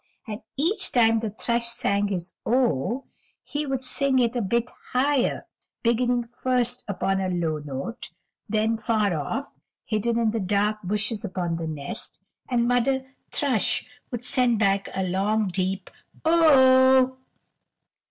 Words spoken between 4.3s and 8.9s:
a bit higher, beginning first upon a low note. Then